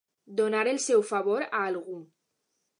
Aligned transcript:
Donar 0.39 0.63
el 0.71 0.79
seu 0.87 1.05
favor 1.11 1.47
a 1.47 1.61
algú. 1.69 2.03